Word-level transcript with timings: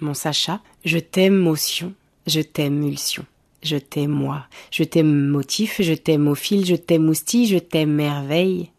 Mon 0.00 0.14
Sacha, 0.14 0.60
je 0.84 0.98
t'aime 0.98 1.36
motion, 1.36 1.92
je 2.26 2.40
t'aime 2.40 2.74
mulsion. 2.74 3.24
Je 3.62 3.76
t'aime 3.76 4.10
moi, 4.10 4.46
je 4.72 4.82
t'aime 4.82 5.28
motif, 5.28 5.80
je 5.80 5.94
t'aime 5.94 6.26
au 6.26 6.34
fil, 6.34 6.66
je 6.66 6.74
t'aime 6.74 7.04
moustille, 7.04 7.46
je 7.46 7.58
t'aime 7.58 7.92
merveille. 7.92 8.70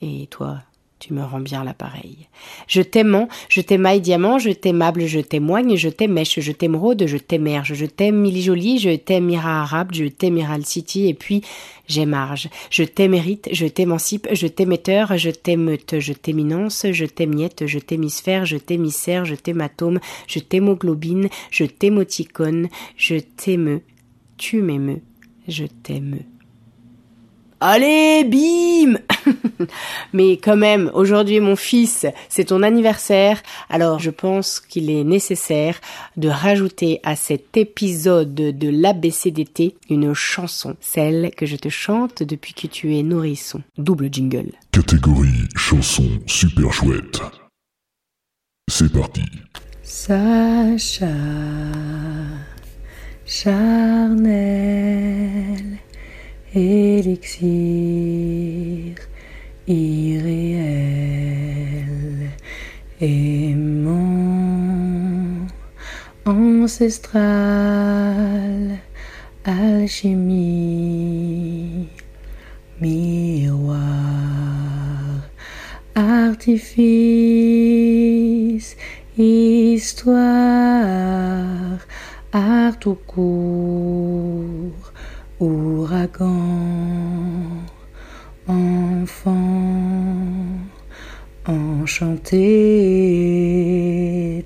Et 0.00 0.26
toi, 0.30 0.60
tu 1.00 1.14
me 1.14 1.24
rends 1.24 1.40
bien 1.40 1.64
l'appareil. 1.64 2.28
Je 2.68 2.82
t'aimant, 2.82 3.28
je 3.48 3.62
t'aimaille 3.62 4.02
diamant, 4.02 4.38
je 4.38 4.50
t'aimable, 4.50 5.06
je 5.06 5.20
témoigne, 5.20 5.74
je 5.76 5.88
t'aimèche, 5.88 6.38
je 6.38 6.52
t'aimeraude, 6.52 7.06
je 7.06 7.16
t'émerge, 7.16 7.72
je 7.72 7.86
t'aime 7.86 8.16
mille 8.16 8.40
jolie, 8.40 8.78
je 8.78 8.94
t'aime 8.94 9.30
ira 9.30 9.62
arabe, 9.62 9.92
je 9.92 10.04
t'aimeral 10.04 10.64
city, 10.66 11.08
et 11.08 11.14
puis 11.14 11.42
j'émarge. 11.88 12.50
Je 12.70 12.84
t'émérite, 12.84 13.48
je 13.50 13.66
t'émancipe, 13.66 14.28
je 14.32 14.46
t'émetteur, 14.46 15.16
je 15.16 15.30
t'émeute, 15.30 15.98
je 15.98 16.12
t'éminence, 16.12 16.86
je 16.92 17.06
t'émiette, 17.06 17.66
je 17.66 17.78
t'hémisphère, 17.78 18.44
je 18.44 18.58
t'hémisphère, 18.58 19.24
je 19.24 19.34
t'hématome, 19.34 20.00
je 20.26 20.38
t'hémoglobine, 20.38 21.28
je 21.50 21.64
t'hémoticone, 21.64 22.68
je 22.96 23.16
t'émeux, 23.16 23.80
tu 24.36 24.60
m'émeus, 24.60 25.02
je 25.48 25.64
t'aime. 25.64 26.20
Allez, 27.60 28.24
bim 28.24 28.98
Mais 30.14 30.38
quand 30.38 30.56
même, 30.56 30.90
aujourd'hui 30.94 31.40
mon 31.40 31.56
fils, 31.56 32.06
c'est 32.30 32.46
ton 32.46 32.62
anniversaire, 32.62 33.42
alors 33.68 33.98
je 33.98 34.10
pense 34.10 34.60
qu'il 34.60 34.90
est 34.90 35.04
nécessaire 35.04 35.78
de 36.16 36.28
rajouter 36.28 37.00
à 37.02 37.16
cet 37.16 37.56
épisode 37.58 38.34
de 38.34 38.68
l'ABCDT 38.68 39.76
une 39.90 40.14
chanson, 40.14 40.76
celle 40.80 41.32
que 41.36 41.44
je 41.44 41.56
te 41.56 41.68
chante 41.68 42.22
depuis 42.22 42.54
que 42.54 42.66
tu 42.66 42.96
es 42.96 43.02
nourrisson. 43.02 43.62
Double 43.76 44.08
jingle. 44.10 44.52
Catégorie 44.72 45.48
chanson 45.54 46.08
super 46.26 46.72
chouette. 46.72 47.20
C'est 48.70 48.90
parti. 48.90 49.22
Sacha 49.82 51.08
charnel, 53.30 54.38
élixir 56.54 57.50
irréel, 59.68 60.70
aimant, 63.00 63.96
ancestral, 66.26 67.22
alchimie, 69.44 70.68
miroir, 72.80 73.78
artifice, 75.94 76.66
histoire, 79.16 80.18
art 82.32 82.78
tout 82.80 82.98
court, 83.06 84.49
ouragan, 85.40 86.28
enfant, 88.46 89.34
enchanté, 91.46 92.36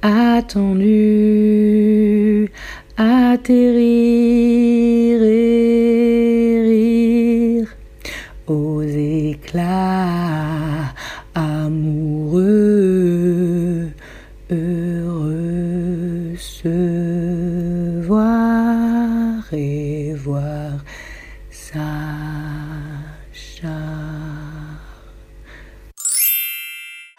attendu, 0.00 0.96
atterrir 2.96 4.26